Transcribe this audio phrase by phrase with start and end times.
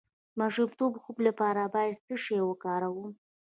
[0.03, 0.03] د
[0.39, 3.11] ماشوم د خوب لپاره باید څه شی وکاروم؟